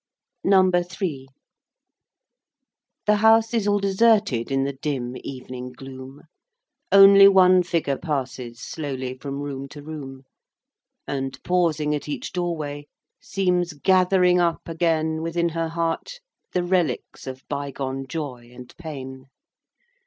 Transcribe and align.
NUMBER 0.43 0.81
THREE. 0.81 1.27
I. 1.29 1.33
The 3.05 3.15
House 3.17 3.53
is 3.53 3.67
all 3.67 3.77
deserted 3.77 4.49
In 4.51 4.63
the 4.63 4.73
dim 4.73 5.15
evening 5.17 5.73
gloom, 5.73 6.23
Only 6.91 7.27
one 7.27 7.61
figure 7.61 7.99
passes 7.99 8.59
Slowly 8.59 9.13
from 9.19 9.41
room 9.41 9.67
to 9.67 9.83
room; 9.83 10.23
And, 11.07 11.37
pausing 11.43 11.93
at 11.93 12.09
each 12.09 12.31
doorway, 12.33 12.87
Seems 13.21 13.73
gathering 13.73 14.39
up 14.39 14.67
again 14.67 15.21
Within 15.21 15.49
her 15.49 15.67
heart 15.69 16.19
the 16.51 16.63
relics 16.63 17.27
Of 17.27 17.47
bygone 17.47 18.07
joy 18.07 18.49
and 18.51 18.75
pain. 18.77 19.27